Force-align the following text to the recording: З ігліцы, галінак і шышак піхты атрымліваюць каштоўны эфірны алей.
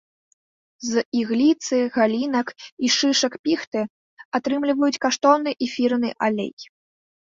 З 0.91 1.03
ігліцы, 1.21 1.75
галінак 1.97 2.47
і 2.87 2.91
шышак 2.95 3.33
піхты 3.49 3.81
атрымліваюць 4.39 5.01
каштоўны 5.07 5.51
эфірны 5.67 6.09
алей. 6.31 6.53